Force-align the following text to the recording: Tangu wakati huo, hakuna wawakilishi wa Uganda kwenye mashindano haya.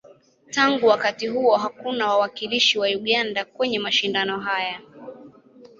Tangu 0.49 0.87
wakati 0.87 1.27
huo, 1.27 1.55
hakuna 1.57 2.07
wawakilishi 2.07 2.79
wa 2.79 2.87
Uganda 2.87 3.45
kwenye 3.45 3.79
mashindano 3.79 4.39
haya. 4.39 4.79